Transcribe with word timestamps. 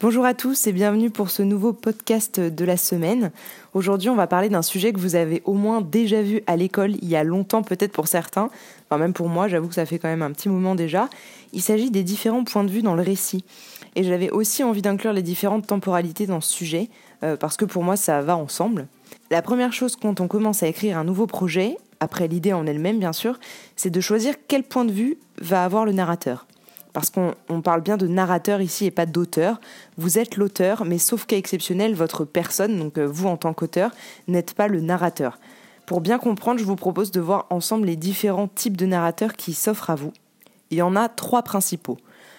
Bonjour 0.00 0.24
à 0.24 0.32
tous 0.32 0.68
et 0.68 0.72
bienvenue 0.72 1.10
pour 1.10 1.28
ce 1.28 1.42
nouveau 1.42 1.72
podcast 1.72 2.38
de 2.38 2.64
la 2.64 2.76
semaine. 2.76 3.32
Aujourd'hui, 3.74 4.08
on 4.08 4.14
va 4.14 4.28
parler 4.28 4.48
d'un 4.48 4.62
sujet 4.62 4.92
que 4.92 5.00
vous 5.00 5.16
avez 5.16 5.42
au 5.44 5.54
moins 5.54 5.80
déjà 5.80 6.22
vu 6.22 6.40
à 6.46 6.54
l'école 6.54 6.92
il 7.02 7.08
y 7.08 7.16
a 7.16 7.24
longtemps, 7.24 7.64
peut-être 7.64 7.90
pour 7.90 8.06
certains, 8.06 8.48
enfin 8.84 8.98
même 8.98 9.12
pour 9.12 9.28
moi, 9.28 9.48
j'avoue 9.48 9.66
que 9.66 9.74
ça 9.74 9.86
fait 9.86 9.98
quand 9.98 10.06
même 10.06 10.22
un 10.22 10.30
petit 10.30 10.48
moment 10.48 10.76
déjà. 10.76 11.10
Il 11.52 11.62
s'agit 11.62 11.90
des 11.90 12.04
différents 12.04 12.44
points 12.44 12.62
de 12.62 12.70
vue 12.70 12.82
dans 12.82 12.94
le 12.94 13.02
récit. 13.02 13.44
Et 13.96 14.04
j'avais 14.04 14.30
aussi 14.30 14.62
envie 14.62 14.82
d'inclure 14.82 15.12
les 15.12 15.22
différentes 15.22 15.66
temporalités 15.66 16.26
dans 16.26 16.40
ce 16.40 16.52
sujet, 16.52 16.90
euh, 17.24 17.36
parce 17.36 17.56
que 17.56 17.64
pour 17.64 17.82
moi, 17.82 17.96
ça 17.96 18.22
va 18.22 18.36
ensemble. 18.36 18.86
La 19.32 19.42
première 19.42 19.72
chose 19.72 19.96
quand 19.96 20.20
on 20.20 20.28
commence 20.28 20.62
à 20.62 20.68
écrire 20.68 20.96
un 20.96 21.02
nouveau 21.02 21.26
projet, 21.26 21.76
après 21.98 22.28
l'idée 22.28 22.52
en 22.52 22.68
elle-même 22.68 23.00
bien 23.00 23.12
sûr, 23.12 23.40
c'est 23.74 23.90
de 23.90 24.00
choisir 24.00 24.36
quel 24.46 24.62
point 24.62 24.84
de 24.84 24.92
vue 24.92 25.18
va 25.40 25.64
avoir 25.64 25.84
le 25.84 25.90
narrateur 25.90 26.46
parce 26.98 27.10
qu'on 27.10 27.62
parle 27.62 27.80
bien 27.80 27.96
de 27.96 28.08
narrateur 28.08 28.60
ici 28.60 28.86
et 28.86 28.90
pas 28.90 29.06
d'auteur. 29.06 29.60
Vous 29.98 30.18
êtes 30.18 30.36
l'auteur, 30.36 30.84
mais 30.84 30.98
sauf 30.98 31.26
cas 31.26 31.36
exceptionnel, 31.36 31.94
votre 31.94 32.24
personne, 32.24 32.76
donc 32.76 32.98
euh, 32.98 33.04
vous 33.04 33.28
en 33.28 33.36
tant 33.36 33.54
qu'auteur, 33.54 33.92
n'êtes 34.26 34.52
pas 34.54 34.66
le 34.66 34.80
narrateur. 34.80 35.38
Pour 35.86 36.00
bien 36.00 36.18
comprendre, 36.18 36.58
je 36.58 36.64
vous 36.64 36.74
propose 36.74 37.12
de 37.12 37.20
voir 37.20 37.46
ensemble 37.50 37.86
les 37.86 37.94
différents 37.94 38.48
types 38.48 38.76
de 38.76 38.84
narrateurs 38.84 39.34
qui 39.34 39.54
s'offrent 39.54 39.90
à 39.90 39.94
vous. 39.94 40.12
Il 40.72 40.78
y 40.78 40.82
en 40.82 40.96
a 40.96 41.08
trois 41.08 41.42
principaux. 41.42 41.98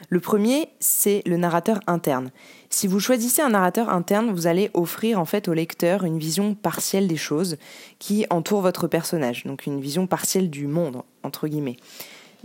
Le 0.10 0.20
premier, 0.20 0.68
c'est 0.82 1.24
le 1.26 1.38
narrateur 1.38 1.80
interne. 1.88 2.30
Si 2.70 2.86
vous 2.86 3.00
choisissez 3.00 3.42
un 3.42 3.52
narrateur 3.52 3.88
interne, 3.90 4.30
vous 4.30 4.46
allez 4.46 4.72
offrir 4.74 5.22
en 5.22 5.26
fait 5.26 5.48
au 5.48 5.54
lecteur 5.54 6.04
une 6.04 6.20
vision 6.20 6.54
partielle 6.54 7.08
des 7.08 7.16
choses 7.16 7.56
qui 7.98 8.26
entourent 8.30 8.62
votre 8.62 8.88
personnage, 8.90 9.46
donc 9.46 9.68
une 9.68 9.80
vision 9.80 10.06
partielle 10.06 10.50
du 10.50 10.68
monde, 10.68 11.02
entre 11.24 11.48
guillemets. 11.48 11.78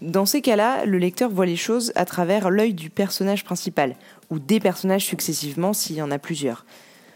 Dans 0.00 0.26
ces 0.26 0.40
cas-là, 0.40 0.84
le 0.84 0.98
lecteur 0.98 1.30
voit 1.30 1.46
les 1.46 1.56
choses 1.56 1.92
à 1.94 2.04
travers 2.04 2.50
l'œil 2.50 2.74
du 2.74 2.90
personnage 2.90 3.44
principal, 3.44 3.94
ou 4.30 4.38
des 4.38 4.60
personnages 4.60 5.04
successivement 5.04 5.72
s'il 5.72 5.96
y 5.96 6.02
en 6.02 6.10
a 6.10 6.18
plusieurs. 6.18 6.64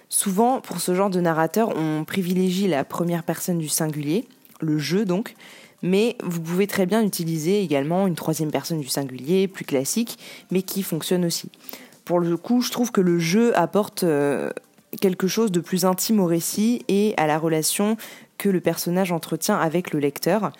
Souvent, 0.08 0.60
pour 0.60 0.80
ce 0.80 0.94
genre 0.94 1.10
de 1.10 1.20
narrateur, 1.20 1.76
on 1.76 2.04
privilégie 2.04 2.68
la 2.68 2.84
première 2.84 3.24
personne 3.24 3.58
du 3.58 3.68
singulier, 3.68 4.26
le 4.60 4.78
jeu 4.78 5.04
donc, 5.04 5.34
mais 5.82 6.16
vous 6.22 6.40
pouvez 6.40 6.66
très 6.66 6.86
bien 6.86 7.02
utiliser 7.02 7.62
également 7.62 8.06
une 8.06 8.14
troisième 8.14 8.50
personne 8.50 8.80
du 8.80 8.88
singulier, 8.88 9.48
plus 9.48 9.64
classique, 9.64 10.18
mais 10.50 10.62
qui 10.62 10.82
fonctionne 10.82 11.24
aussi. 11.24 11.50
Pour 12.04 12.20
le 12.20 12.36
coup, 12.36 12.62
je 12.62 12.70
trouve 12.70 12.90
que 12.90 13.00
le 13.00 13.18
jeu 13.18 13.56
apporte 13.56 14.02
euh, 14.02 14.50
quelque 15.00 15.28
chose 15.28 15.52
de 15.52 15.60
plus 15.60 15.84
intime 15.84 16.20
au 16.20 16.26
récit 16.26 16.82
et 16.88 17.14
à 17.16 17.26
la 17.26 17.38
relation 17.38 17.96
que 18.38 18.48
le 18.48 18.60
personnage 18.60 19.12
entretient 19.12 19.58
avec 19.58 19.92
le 19.92 20.00
lecteur. 20.00 20.52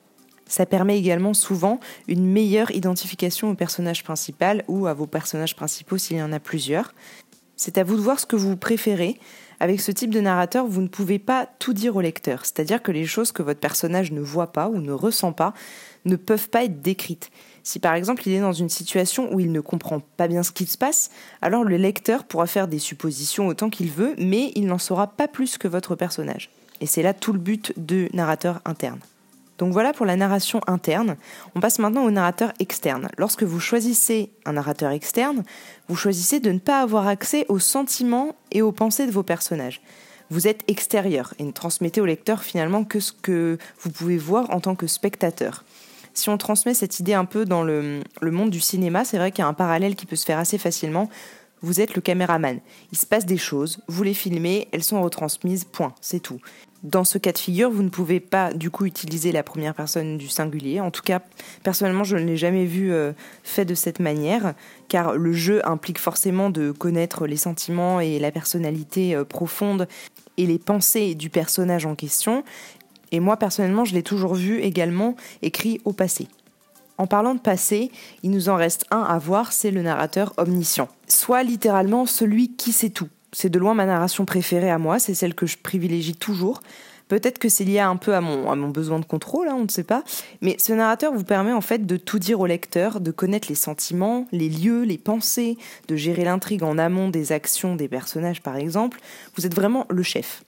Ça 0.49 0.67
permet 0.67 0.99
également 0.99 1.35
souvent 1.35 1.79
une 2.09 2.27
meilleure 2.27 2.71
identification 2.73 3.51
au 3.51 3.55
personnage 3.55 4.03
principal 4.03 4.65
ou 4.67 4.87
à 4.87 4.95
vos 4.95 5.07
personnages 5.07 5.55
principaux 5.55 5.99
s'il 5.99 6.17
y 6.17 6.23
en 6.23 6.33
a 6.33 6.41
plusieurs. 6.41 6.95
C'est 7.57 7.79
à 7.79 7.85
vous 7.85 7.97
de 7.97 8.01
voir 8.01 8.19
ce 8.19 8.27
que 8.27 8.37
vous 8.37 8.57
préférez. 8.57 9.19
Avec 9.61 9.81
ce 9.81 9.91
type 9.91 10.11
de 10.11 10.21
narrateur, 10.21 10.67
vous 10.67 10.81
ne 10.81 10.87
pouvez 10.87 11.19
pas 11.19 11.49
tout 11.59 11.73
dire 11.73 11.97
au 11.97 12.01
lecteur, 12.01 12.45
c'est-à-dire 12.45 12.81
que 12.81 12.93
les 12.93 13.07
choses 13.07 13.33
que 13.33 13.43
votre 13.43 13.59
personnage 13.59 14.13
ne 14.13 14.21
voit 14.21 14.53
pas 14.53 14.69
ou 14.69 14.79
ne 14.81 14.93
ressent 14.93 15.33
pas 15.33 15.53
ne 16.05 16.15
peuvent 16.15 16.49
pas 16.49 16.65
être 16.65 16.81
décrites. 16.81 17.31
Si 17.65 17.81
par 17.81 17.95
exemple 17.95 18.23
il 18.27 18.35
est 18.35 18.41
dans 18.41 18.53
une 18.53 18.69
situation 18.69 19.35
où 19.35 19.41
il 19.41 19.51
ne 19.51 19.61
comprend 19.61 20.01
pas 20.17 20.29
bien 20.29 20.45
ce 20.45 20.53
qui 20.53 20.65
se 20.67 20.79
passe, 20.79 21.11
alors 21.43 21.65
le 21.65 21.77
lecteur 21.77 22.23
pourra 22.23 22.47
faire 22.47 22.69
des 22.69 22.79
suppositions 22.79 23.49
autant 23.49 23.69
qu'il 23.69 23.91
veut, 23.91 24.15
mais 24.17 24.53
il 24.55 24.67
n'en 24.67 24.79
saura 24.79 25.09
pas 25.09 25.27
plus 25.27 25.59
que 25.59 25.67
votre 25.67 25.97
personnage. 25.97 26.51
Et 26.81 26.87
c'est 26.87 27.03
là 27.03 27.13
tout 27.13 27.33
le 27.33 27.41
but 27.41 27.73
du 27.77 28.09
narrateur 28.13 28.61
interne. 28.65 29.01
Donc 29.59 29.73
voilà 29.73 29.93
pour 29.93 30.07
la 30.07 30.17
narration 30.17 30.61
interne. 30.67 31.17
On 31.55 31.61
passe 31.61 31.79
maintenant 31.79 32.05
au 32.05 32.11
narrateur 32.11 32.53
externe. 32.61 33.09
Lorsque 33.19 33.43
vous 33.43 33.61
choisissez 33.61 34.31
un 34.45 34.53
narrateur 34.53 34.93
externe, 34.93 35.43
vous 35.89 35.97
choisissez 35.97 36.41
de 36.41 36.53
ne 36.53 36.61
pas 36.61 36.81
avoir 36.81 37.09
accès 37.09 37.45
aux 37.49 37.59
sentiments 37.59 38.37
et 38.53 38.63
aux 38.63 38.73
pensées 38.73 39.07
de 39.07 39.13
vos 39.13 39.25
personnages. 39.25 39.83
Vous 40.31 40.47
êtes 40.47 40.63
extérieur 40.69 41.35
et 41.39 41.45
ne 41.45 41.53
transmettez 41.53 42.01
au 42.01 42.07
lecteur 42.07 42.43
finalement 42.43 42.85
que 42.85 43.01
ce 43.01 43.13
que 43.13 43.59
vous 43.81 43.91
pouvez 43.91 44.19
voir 44.19 44.51
en 44.51 44.61
tant 44.61 44.75
que 44.75 44.87
spectateur. 44.87 45.65
Si 46.15 46.29
on 46.29 46.37
transmet 46.37 46.75
cette 46.75 47.01
idée 47.01 47.15
un 47.15 47.25
peu 47.25 47.45
dans 47.45 47.63
le, 47.63 48.03
monde 48.23 48.51
du 48.51 48.61
cinéma, 48.61 49.05
c'est 49.05 49.19
vrai 49.19 49.31
qu'il 49.33 49.43
y 49.43 49.47
a 49.47 49.49
un 49.49 49.55
parallèle 49.55 49.95
qui 49.95 50.05
peut 50.05 50.17
se 50.17 50.27
faire 50.27 50.39
assez 50.39 50.59
facilement. 50.59 51.09
Vous 51.63 51.81
êtes 51.81 51.95
le 51.95 52.03
caméraman. 52.03 52.61
Il 52.93 52.99
se 52.99 53.07
passe 53.07 53.25
des 53.25 53.37
choses, 53.37 53.81
vous 53.89 54.03
les 54.03 54.15
filmez, 54.15 54.69
elles 54.73 54.85
sont 54.85 55.03
retransmises, 55.03 55.65
point, 55.65 55.95
c'est 56.01 56.21
tout. 56.21 56.41
Dans 56.85 57.03
ce 57.03 57.19
cas 57.19 57.33
de 57.33 57.39
figure, 57.39 57.71
vous 57.71 57.83
ne 57.83 57.89
pouvez 57.89 58.21
pas 58.21 58.53
du 58.53 58.71
coup 58.71 58.87
utiliser 58.87 59.33
la 59.33 59.43
première 59.43 59.75
personne 59.75 60.17
du 60.17 60.29
singulier. 60.29 60.81
En 60.81 60.93
tout 60.93 61.03
cas, 61.03 61.21
personnellement, 61.65 62.05
je 62.05 62.17
ne 62.17 62.25
l'ai 62.25 62.37
jamais 62.37 62.67
vu 62.67 62.93
euh, 62.93 63.13
fait 63.43 63.65
de 63.65 63.75
cette 63.75 63.99
manière, 63.99 64.55
car 64.87 65.17
le 65.17 65.33
jeu 65.33 65.61
implique 65.69 65.99
forcément 65.99 66.51
de 66.51 66.71
connaître 66.71 67.27
les 67.27 67.37
sentiments 67.37 67.99
et 67.99 68.21
la 68.21 68.31
personnalité 68.31 69.17
euh, 69.17 69.25
profonde 69.25 69.89
et 70.37 70.47
les 70.47 70.61
pensées 70.61 71.17
du 71.17 71.31
personnage 71.31 71.85
en 71.85 71.97
question. 71.97 72.45
Et 73.11 73.19
moi, 73.19 73.37
personnellement, 73.37 73.85
je 73.85 73.95
l'ai 73.95 74.05
toujours 74.05 74.35
vu 74.35 74.61
également 74.61 75.17
écrit 75.43 75.81
au 75.85 75.93
passé. 75.93 76.29
En 76.97 77.09
parlant 77.09 77.35
de 77.35 77.41
passé, 77.41 77.91
il 78.23 78.31
nous 78.31 78.49
en 78.49 78.57
reste 78.57 78.85
un 78.93 79.03
à 79.03 79.19
voir, 79.19 79.53
c'est 79.53 79.73
le 79.73 79.83
narrateur 79.83 80.33
omniscient. 80.37 80.89
Soit 81.09 81.43
littéralement 81.43 82.07
celui 82.07 82.55
qui 82.55 82.71
sait 82.71 82.91
tout 82.91 83.09
c'est 83.33 83.51
de 83.51 83.59
loin 83.59 83.75
ma 83.75 83.87
narration 83.87 84.25
préférée 84.25 84.71
à 84.71 84.79
moi, 84.79 84.99
c'est 84.99 85.15
celle 85.15 85.35
que 85.35 85.47
je 85.47 85.57
privilégie 85.59 86.15
toujours. 86.15 86.61
Peut-être 87.09 87.39
que 87.39 87.49
c'est 87.49 87.65
lié 87.65 87.79
un 87.79 87.97
peu 87.97 88.15
à 88.15 88.21
mon, 88.21 88.51
à 88.51 88.55
mon 88.55 88.69
besoin 88.69 88.99
de 88.99 89.05
contrôle, 89.07 89.49
hein, 89.49 89.57
on 89.57 89.65
ne 89.65 89.71
sait 89.71 89.83
pas. 89.83 90.05
Mais 90.43 90.57
ce 90.59 90.75
narrateur 90.75 91.13
vous 91.13 91.25
permet 91.25 91.53
en 91.53 91.63
fait 91.63 91.87
de 91.87 91.97
tout 91.97 92.19
dire 92.19 92.39
au 92.41 92.47
lecteur, 92.47 93.01
de 93.01 93.11
connaître 93.11 93.49
les 93.49 93.55
sentiments, 93.55 94.27
les 94.31 94.51
lieux, 94.51 94.83
les 94.83 94.99
pensées, 94.99 95.57
de 95.89 95.97
gérer 95.97 96.25
l'intrigue 96.25 96.63
en 96.63 96.77
amont 96.77 97.09
des 97.09 97.33
actions 97.33 97.77
des 97.77 97.89
personnages 97.89 98.43
par 98.43 98.57
exemple. 98.57 99.01
Vous 99.37 99.47
êtes 99.47 99.55
vraiment 99.55 99.87
le 99.89 100.03
chef. 100.03 100.45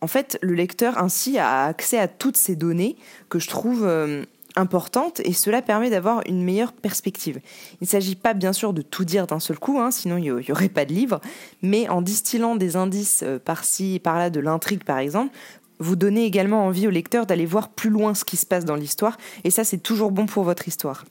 En 0.00 0.08
fait, 0.08 0.36
le 0.42 0.54
lecteur 0.54 0.98
ainsi 0.98 1.38
a 1.38 1.66
accès 1.66 1.98
à 1.98 2.08
toutes 2.08 2.36
ces 2.36 2.56
données 2.56 2.96
que 3.28 3.38
je 3.38 3.48
trouve 3.48 3.84
euh, 3.86 4.24
importante 4.56 5.20
et 5.24 5.32
cela 5.32 5.62
permet 5.62 5.90
d'avoir 5.90 6.22
une 6.26 6.42
meilleure 6.42 6.72
perspective. 6.72 7.40
Il 7.80 7.84
ne 7.84 7.86
s'agit 7.86 8.16
pas 8.16 8.34
bien 8.34 8.52
sûr 8.52 8.72
de 8.72 8.82
tout 8.82 9.04
dire 9.04 9.26
d'un 9.26 9.40
seul 9.40 9.58
coup, 9.58 9.78
hein, 9.80 9.90
sinon 9.90 10.16
il 10.16 10.32
n'y 10.32 10.52
aurait 10.52 10.68
pas 10.68 10.84
de 10.84 10.92
livre, 10.92 11.20
mais 11.62 11.88
en 11.88 12.02
distillant 12.02 12.56
des 12.56 12.76
indices 12.76 13.22
euh, 13.22 13.38
par-ci 13.38 13.94
et 13.94 13.98
par-là 13.98 14.30
de 14.30 14.40
l'intrigue 14.40 14.84
par 14.84 14.98
exemple, 14.98 15.34
vous 15.78 15.96
donnez 15.96 16.24
également 16.24 16.66
envie 16.66 16.86
au 16.86 16.90
lecteur 16.90 17.26
d'aller 17.26 17.46
voir 17.46 17.68
plus 17.68 17.90
loin 17.90 18.14
ce 18.14 18.24
qui 18.24 18.36
se 18.36 18.46
passe 18.46 18.64
dans 18.64 18.76
l'histoire, 18.76 19.16
et 19.44 19.50
ça 19.50 19.64
c'est 19.64 19.78
toujours 19.78 20.12
bon 20.12 20.26
pour 20.26 20.44
votre 20.44 20.68
histoire. 20.68 21.04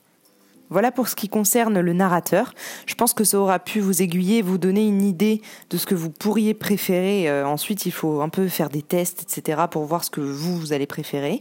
Voilà 0.70 0.90
pour 0.90 1.08
ce 1.08 1.14
qui 1.14 1.28
concerne 1.28 1.80
le 1.80 1.92
narrateur. 1.92 2.54
Je 2.86 2.94
pense 2.94 3.12
que 3.12 3.24
ça 3.24 3.38
aura 3.38 3.58
pu 3.58 3.80
vous 3.80 4.00
aiguiller, 4.00 4.40
vous 4.40 4.56
donner 4.56 4.86
une 4.86 5.02
idée 5.02 5.42
de 5.68 5.76
ce 5.76 5.84
que 5.84 5.94
vous 5.94 6.08
pourriez 6.08 6.54
préférer. 6.54 7.28
Euh, 7.28 7.46
ensuite, 7.46 7.84
il 7.84 7.92
faut 7.92 8.22
un 8.22 8.30
peu 8.30 8.48
faire 8.48 8.70
des 8.70 8.80
tests, 8.80 9.22
etc., 9.22 9.64
pour 9.70 9.84
voir 9.84 10.02
ce 10.02 10.08
que 10.08 10.22
vous, 10.22 10.56
vous 10.56 10.72
allez 10.72 10.86
préférer 10.86 11.40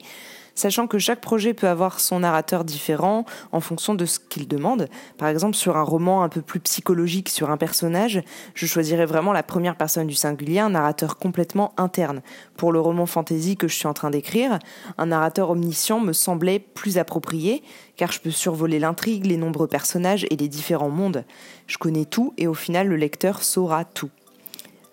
sachant 0.61 0.85
que 0.85 0.99
chaque 0.99 1.22
projet 1.22 1.55
peut 1.55 1.67
avoir 1.67 1.99
son 1.99 2.19
narrateur 2.19 2.63
différent 2.63 3.25
en 3.51 3.61
fonction 3.61 3.95
de 3.95 4.05
ce 4.05 4.19
qu'il 4.19 4.47
demande. 4.47 4.88
Par 5.17 5.27
exemple, 5.27 5.55
sur 5.55 5.75
un 5.75 5.81
roman 5.81 6.22
un 6.22 6.29
peu 6.29 6.41
plus 6.41 6.59
psychologique 6.59 7.29
sur 7.29 7.49
un 7.49 7.57
personnage, 7.57 8.22
je 8.53 8.67
choisirais 8.67 9.07
vraiment 9.07 9.33
la 9.33 9.41
première 9.41 9.75
personne 9.75 10.05
du 10.05 10.13
singulier, 10.13 10.59
un 10.59 10.69
narrateur 10.69 11.17
complètement 11.17 11.73
interne. 11.77 12.21
Pour 12.57 12.71
le 12.71 12.79
roman 12.79 13.07
fantasy 13.07 13.57
que 13.57 13.67
je 13.67 13.75
suis 13.75 13.88
en 13.88 13.94
train 13.94 14.11
d'écrire, 14.11 14.59
un 15.00 15.07
narrateur 15.07 15.50
omniscient 15.50 16.00
me 16.00 16.13
semblait 16.13 16.59
plus 16.59 17.00
approprié, 17.00 17.63
car 17.97 18.11
je 18.11 18.19
peux 18.19 18.29
survoler 18.29 18.77
l'intrigue, 18.77 19.25
les 19.25 19.38
nombreux 19.38 19.67
personnages 19.67 20.27
et 20.29 20.35
les 20.35 20.47
différents 20.47 20.91
mondes. 20.91 21.25
Je 21.66 21.79
connais 21.79 22.05
tout 22.05 22.35
et 22.38 22.45
au 22.45 22.53
final 22.53 22.88
le 22.88 22.97
lecteur 22.97 23.41
saura 23.41 23.83
tout. 23.83 24.11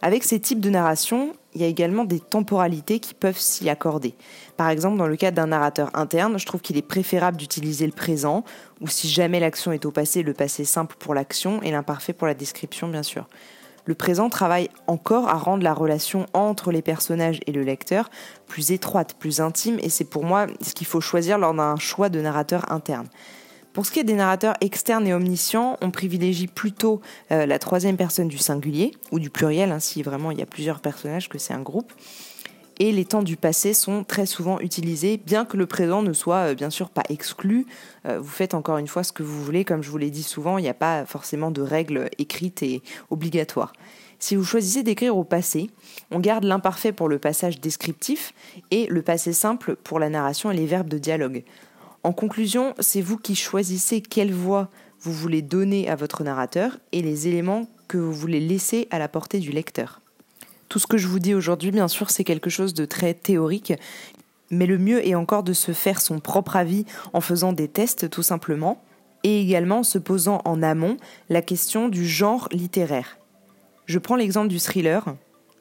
Avec 0.01 0.25
ces 0.25 0.41
types 0.41 0.61
de 0.61 0.71
narration, 0.71 1.35
il 1.55 1.61
y 1.63 1.65
a 1.65 1.67
également 1.67 2.05
des 2.05 2.21
temporalités 2.21 3.01
qui 3.01 3.15
peuvent 3.15 3.39
s'y 3.39 3.69
accorder. 3.69 4.15
Par 4.57 4.69
exemple, 4.69 4.99
dans 4.99 5.07
le 5.07 5.17
cas 5.17 5.31
d'un 5.31 5.49
narrateur 5.49 5.91
interne, 5.95 6.39
je 6.39 6.47
trouve 6.47 6.61
qu'il 6.61 6.77
est 6.77 6.83
préférable 6.83 7.37
d'utiliser 7.37 7.87
le 7.87 7.93
présent, 7.93 8.45
ou 8.81 8.89
si 8.89 9.09
jamais 9.09 9.41
l'action 9.41 9.73
est 9.73 9.87
au 9.87 9.91
passé, 9.91 10.23
le 10.23 10.35
passé 10.35 10.65
simple 10.65 10.97
pour 10.99 11.15
l'action 11.15 11.63
et 11.63 11.71
l'imparfait 11.71 12.13
pour 12.13 12.27
la 12.27 12.35
description, 12.35 12.89
bien 12.89 13.03
sûr. 13.03 13.27
Le 13.87 13.95
présent 13.95 14.29
travaille 14.29 14.69
encore 14.87 15.29
à 15.31 15.39
rendre 15.39 15.63
la 15.63 15.73
relation 15.73 16.27
entre 16.35 16.71
les 16.71 16.83
personnages 16.83 17.41
et 17.47 17.53
le 17.53 17.63
lecteur 17.63 18.11
plus 18.47 18.71
étroite, 18.71 19.15
plus 19.19 19.41
intime, 19.41 19.79
et 19.81 19.89
c'est 19.89 20.05
pour 20.05 20.25
moi 20.25 20.47
ce 20.61 20.75
qu'il 20.75 20.87
faut 20.87 21.01
choisir 21.01 21.39
lors 21.39 21.55
d'un 21.55 21.77
choix 21.77 22.11
de 22.11 22.21
narrateur 22.21 22.71
interne. 22.71 23.09
Pour 23.73 23.87
ce 23.87 23.93
qui 23.93 24.01
est 24.01 24.05
des 24.05 24.15
narrateurs 24.15 24.55
externes 24.61 25.07
et 25.07 25.15
omniscients, 25.15 25.77
on 25.83 25.91
privilégie 25.91 26.47
plutôt 26.47 27.01
euh, 27.31 27.47
la 27.47 27.59
troisième 27.59 27.97
personne 27.97 28.29
du 28.29 28.39
singulier, 28.39 28.93
ou 29.13 29.19
du 29.19 29.31
pluriel, 29.31 29.71
hein, 29.71 29.79
si 29.79 30.03
vraiment 30.03 30.31
il 30.31 30.39
y 30.39 30.43
a 30.43 30.47
plusieurs 30.47 30.81
personnages, 30.81 31.29
que 31.29 31.39
c'est 31.39 31.55
un 31.55 31.63
groupe. 31.63 31.93
Et 32.81 32.93
les 32.93 33.05
temps 33.05 33.23
du 33.23 33.37
passé 33.37 33.75
sont 33.75 34.05
très 34.05 34.25
souvent 34.25 34.61
utilisés, 34.61 35.17
bien 35.17 35.45
que 35.45 35.57
le 35.57 35.67
présent 35.67 36.03
ne 36.03 36.13
soit 36.13 36.51
euh, 36.51 36.55
bien 36.55 36.71
sûr 36.71 36.91
pas 36.91 37.03
exclu. 37.09 37.67
Euh, 38.07 38.21
vous 38.21 38.29
faites 38.29 38.55
encore 38.55 38.79
une 38.79 38.87
fois 38.87 39.03
ce 39.03 39.13
que 39.13 39.23
vous 39.23 39.45
voulez, 39.45 39.65
comme 39.65 39.83
je 39.83 39.91
vous 39.91 39.99
l'ai 39.99 40.11
dit 40.11 40.23
souvent, 40.23 40.59
il 40.59 40.63
n'y 40.63 40.69
a 40.69 40.75
pas 40.75 41.05
forcément 41.05 41.51
de 41.51 41.63
règles 41.63 42.09
écrites 42.19 42.63
et 42.63 42.83
obligatoires. 43.11 43.73
Si 44.21 44.35
vous 44.35 44.45
choisissez 44.45 44.83
d'écrire 44.83 45.17
au 45.17 45.25
passé, 45.25 45.71
on 46.11 46.19
garde 46.19 46.45
l'imparfait 46.45 46.93
pour 46.93 47.09
le 47.09 47.19
passage 47.19 47.61
descriptif 47.61 48.33
et 48.71 48.87
le 48.87 49.03
passé 49.03 49.33
simple 49.33 49.77
pour 49.77 50.01
la 50.01 50.09
narration 50.09 50.51
et 50.51 50.57
les 50.57 50.67
verbes 50.67 50.89
de 50.89 50.99
dialogue. 50.99 51.45
En 52.05 52.13
conclusion, 52.13 52.75
c'est 52.79 53.01
vous 53.01 53.17
qui 53.17 53.35
choisissez 53.35 54.01
quelle 54.01 54.33
voix 54.33 54.69
vous 55.01 55.13
voulez 55.13 55.43
donner 55.43 55.89
à 55.89 55.97
votre 55.97 56.25
narrateur 56.25 56.79
et 56.93 57.03
les 57.03 57.29
éléments 57.29 57.69
que 57.89 57.99
vous 57.99 58.13
voulez 58.13 58.41
laisser 58.41 58.89
à 58.91 58.99
la 58.99 59.09
portée 59.09 59.41
du 59.41 59.51
lecteur. 59.51 60.01
Tout 60.69 60.79
ce 60.79 60.87
que 60.87 60.99
je 60.99 61.09
vous 61.09 61.19
dis 61.19 61.35
aujourd'hui, 61.35 61.71
bien 61.71 61.89
sûr, 61.89 62.11
c'est 62.11 62.25
quelque 62.25 62.51
chose 62.51 62.75
de 62.75 62.85
très 62.85 63.15
théorique, 63.15 63.73
mais 64.51 64.67
le 64.67 64.79
mieux 64.79 65.07
est 65.07 65.15
encore 65.15 65.43
de 65.43 65.53
se 65.53 65.73
faire 65.73 66.01
son 66.01 66.21
propre 66.21 66.57
avis 66.57 66.85
en 67.13 67.21
faisant 67.21 67.53
des 67.53 67.69
tests 67.69 68.11
tout 68.11 68.23
simplement, 68.23 68.83
et 69.25 69.41
également 69.41 69.79
en 69.79 69.83
se 69.83 69.99
posant 69.99 70.43
en 70.45 70.63
amont 70.63 70.97
la 71.29 71.43
question 71.43 71.89
du 71.89 72.07
genre 72.07 72.49
littéraire. 72.53 73.19
Je 73.87 73.99
prends 73.99 74.17
l'exemple 74.17 74.49
du 74.49 74.61
thriller, 74.61 75.17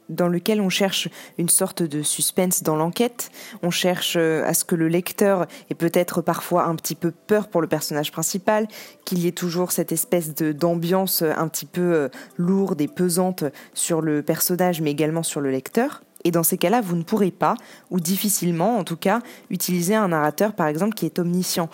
dans 0.09 0.27
lequel 0.27 0.61
on 0.61 0.69
cherche 0.69 1.09
une 1.37 1.49
sorte 1.49 1.83
de 1.83 2.01
suspense 2.01 2.63
dans 2.63 2.75
l'enquête, 2.75 3.29
on 3.63 3.71
cherche 3.71 4.15
euh, 4.17 4.45
à 4.45 4.53
ce 4.53 4.65
que 4.65 4.75
le 4.75 4.87
lecteur 4.87 5.47
ait 5.69 5.75
peut-être 5.75 6.21
parfois 6.21 6.65
un 6.65 6.75
petit 6.75 6.95
peu 6.95 7.11
peur 7.11 7.47
pour 7.47 7.61
le 7.61 7.67
personnage 7.67 8.11
principal, 8.11 8.67
qu'il 9.05 9.19
y 9.19 9.27
ait 9.27 9.31
toujours 9.31 9.71
cette 9.71 9.91
espèce 9.91 10.33
d'ambiance 10.33 11.21
un 11.21 11.47
petit 11.47 11.65
peu 11.65 11.93
euh, 11.93 12.09
lourde 12.37 12.79
et 12.81 12.87
pesante 12.87 13.43
sur 13.73 14.01
le 14.01 14.21
personnage 14.21 14.81
mais 14.81 14.91
également 14.91 15.23
sur 15.23 15.41
le 15.41 15.51
lecteur. 15.51 16.01
Et 16.23 16.31
dans 16.31 16.43
ces 16.43 16.57
cas-là, 16.57 16.81
vous 16.81 16.95
ne 16.95 17.03
pourrez 17.03 17.31
pas, 17.31 17.55
ou 17.89 17.99
difficilement 17.99 18.77
en 18.77 18.83
tout 18.83 18.97
cas, 18.97 19.21
utiliser 19.49 19.95
un 19.95 20.09
narrateur 20.09 20.53
par 20.53 20.67
exemple 20.67 20.93
qui 20.93 21.05
est 21.05 21.19
omniscient, 21.19 21.69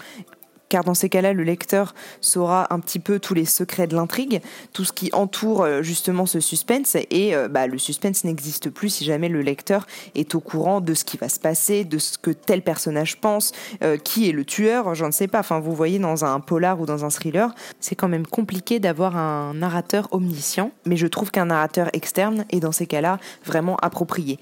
car 0.73 0.83
dans 0.83 0.95
ces 0.95 1.07
cas-là, 1.07 1.33
le 1.33 1.43
lecteur 1.43 1.93
saura 2.19 2.73
un 2.73 2.79
petit 2.79 2.97
peu 2.97 3.19
tous 3.19 3.35
les 3.35 3.45
secrets 3.45 3.85
de 3.85 3.95
l'intrigue, 3.95 4.41
tout 4.73 4.83
ce 4.83 4.91
qui 4.91 5.11
entoure 5.13 5.61
euh, 5.61 5.83
justement 5.83 6.25
ce 6.25 6.39
suspense, 6.39 6.95
et 7.11 7.35
euh, 7.35 7.47
bah, 7.47 7.67
le 7.67 7.77
suspense 7.77 8.23
n'existe 8.23 8.71
plus 8.71 8.89
si 8.89 9.05
jamais 9.05 9.29
le 9.29 9.43
lecteur 9.43 9.85
est 10.15 10.33
au 10.33 10.39
courant 10.39 10.81
de 10.81 10.95
ce 10.95 11.05
qui 11.05 11.17
va 11.17 11.29
se 11.29 11.39
passer, 11.39 11.83
de 11.83 11.99
ce 11.99 12.17
que 12.17 12.31
tel 12.31 12.63
personnage 12.63 13.17
pense, 13.17 13.51
euh, 13.83 13.97
qui 13.97 14.27
est 14.27 14.31
le 14.31 14.45
tueur, 14.45 14.95
je 14.95 15.05
ne 15.05 15.11
sais 15.11 15.27
pas. 15.27 15.41
Enfin, 15.41 15.59
vous 15.59 15.75
voyez, 15.75 15.99
dans 15.99 16.25
un 16.25 16.39
polar 16.39 16.81
ou 16.81 16.87
dans 16.87 17.05
un 17.05 17.09
thriller, 17.09 17.53
c'est 17.79 17.93
quand 17.93 18.09
même 18.09 18.25
compliqué 18.25 18.79
d'avoir 18.79 19.15
un 19.15 19.53
narrateur 19.53 20.07
omniscient, 20.09 20.71
mais 20.87 20.97
je 20.97 21.05
trouve 21.05 21.29
qu'un 21.29 21.45
narrateur 21.45 21.91
externe 21.93 22.45
est 22.49 22.61
dans 22.61 22.71
ces 22.71 22.87
cas-là 22.87 23.19
vraiment 23.45 23.77
approprié. 23.77 24.39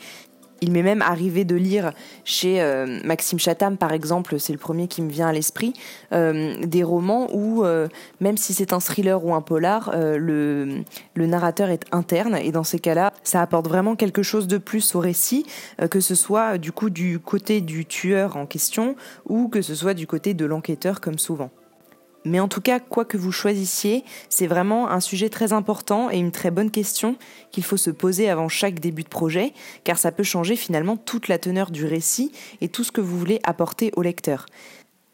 Il 0.63 0.71
m'est 0.71 0.83
même 0.83 1.01
arrivé 1.01 1.43
de 1.43 1.55
lire 1.55 1.91
chez 2.23 2.61
euh, 2.61 2.99
Maxime 3.03 3.39
Chatham, 3.39 3.77
par 3.77 3.93
exemple, 3.93 4.39
c'est 4.39 4.53
le 4.53 4.59
premier 4.59 4.87
qui 4.87 5.01
me 5.01 5.09
vient 5.09 5.27
à 5.27 5.33
l'esprit, 5.33 5.73
euh, 6.13 6.55
des 6.63 6.83
romans 6.83 7.27
où, 7.33 7.65
euh, 7.65 7.87
même 8.19 8.37
si 8.37 8.53
c'est 8.53 8.71
un 8.71 8.79
thriller 8.79 9.25
ou 9.25 9.33
un 9.33 9.41
polar, 9.41 9.91
le, 9.95 10.83
le, 11.15 11.25
narrateur 11.25 11.69
est 11.69 11.85
interne. 11.91 12.35
Et 12.35 12.51
dans 12.51 12.63
ces 12.63 12.77
cas-là, 12.77 13.11
ça 13.23 13.41
apporte 13.41 13.67
vraiment 13.67 13.95
quelque 13.95 14.21
chose 14.21 14.47
de 14.47 14.59
plus 14.59 14.93
au 14.93 14.99
récit, 14.99 15.47
que 15.89 15.99
ce 15.99 16.13
soit 16.13 16.59
du 16.59 16.71
coup 16.71 16.91
du 16.91 17.17
côté 17.17 17.61
du 17.61 17.87
tueur 17.87 18.37
en 18.37 18.45
question 18.45 18.95
ou 19.27 19.47
que 19.47 19.63
ce 19.63 19.73
soit 19.73 19.95
du 19.95 20.05
côté 20.05 20.35
de 20.35 20.45
l'enquêteur, 20.45 21.01
comme 21.01 21.17
souvent. 21.17 21.49
Mais 22.23 22.39
en 22.39 22.47
tout 22.47 22.61
cas, 22.61 22.79
quoi 22.79 23.05
que 23.05 23.17
vous 23.17 23.31
choisissiez, 23.31 24.03
c'est 24.29 24.47
vraiment 24.47 24.89
un 24.89 24.99
sujet 24.99 25.29
très 25.29 25.53
important 25.53 26.09
et 26.11 26.17
une 26.17 26.31
très 26.31 26.51
bonne 26.51 26.69
question 26.69 27.15
qu'il 27.51 27.63
faut 27.63 27.77
se 27.77 27.89
poser 27.89 28.29
avant 28.29 28.47
chaque 28.47 28.79
début 28.79 29.03
de 29.03 29.09
projet, 29.09 29.53
car 29.83 29.97
ça 29.97 30.11
peut 30.11 30.23
changer 30.23 30.55
finalement 30.55 30.97
toute 30.97 31.27
la 31.27 31.39
teneur 31.39 31.71
du 31.71 31.85
récit 31.85 32.31
et 32.61 32.69
tout 32.69 32.83
ce 32.83 32.91
que 32.91 33.01
vous 33.01 33.17
voulez 33.17 33.39
apporter 33.43 33.91
au 33.95 34.01
lecteur. 34.01 34.45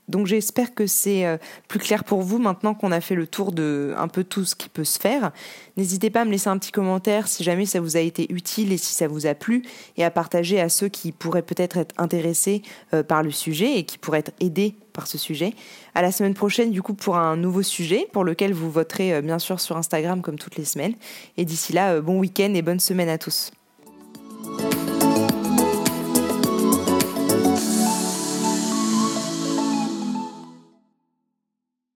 Donc 0.08 0.26
j'espère 0.28 0.74
que 0.74 0.88
c'est 0.88 1.26
euh, 1.26 1.38
plus 1.68 1.80
clair 1.80 2.04
pour 2.04 2.22
vous 2.22 2.38
maintenant 2.38 2.74
qu'on 2.74 2.92
a 2.92 3.02
fait 3.02 3.16
le 3.16 3.28
tour 3.28 3.52
de 3.52 3.94
un 3.98 4.08
peu 4.08 4.24
tout 4.24 4.46
ce 4.46 4.56
qui 4.56 4.70
peut 4.70 4.86
se 4.86 5.00
faire. 5.00 5.32
N'hésitez 5.76 6.10
pas 6.10 6.22
à 6.22 6.26
me 6.26 6.32
laisser 6.32 6.48
un 6.48 6.58
petit 6.58 6.72
commentaire 6.72 7.28
si 7.28 7.44
jamais 7.44 7.66
ça 7.66 7.82
vous 7.82 7.98
a 7.98 8.00
été 8.00 8.32
utile 8.32 8.72
et 8.72 8.78
si 8.78 8.94
ça 8.94 9.08
vous 9.08 9.26
a 9.26 9.34
plu 9.34 9.64
et 9.98 10.04
à 10.04 10.12
partager 10.12 10.62
à 10.62 10.70
ceux 10.70 10.88
qui 10.88 11.12
pourraient 11.12 11.42
peut-être 11.42 11.78
être 11.78 11.94
intéressés 11.98 12.62
euh, 12.94 13.04
par 13.04 13.22
le 13.22 13.32
sujet 13.32 13.78
et 13.80 13.84
qui 13.84 13.98
pourraient 13.98 14.20
être 14.20 14.34
aidés 14.40 14.76
par 14.94 15.08
ce 15.08 15.18
sujet. 15.18 15.54
À 15.94 16.02
la 16.02 16.12
semaine 16.12 16.34
prochaine 16.34 16.72
du 16.72 16.82
coup 16.82 16.94
pour 16.94 17.18
un 17.18 17.36
nouveau 17.36 17.62
sujet 17.62 18.08
pour 18.14 18.24
lequel 18.24 18.54
vous 18.54 18.72
voterez 18.72 19.14
euh, 19.14 19.22
bien 19.22 19.40
sûr 19.40 19.60
sur 19.60 19.76
Instagram 19.76 20.22
comme 20.22 20.40
toutes 20.40 20.56
les 20.56 20.66
semaines. 20.66 20.96
Et 21.36 21.44
d'ici 21.44 21.74
là, 21.74 22.00
bon 22.00 22.20
week-end 22.20 22.54
et 22.54 22.62
bonne 22.62 22.80
semaine 22.80 23.10
à 23.10 23.18
tous. 23.18 23.52